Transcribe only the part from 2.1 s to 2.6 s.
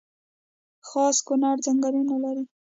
لري؟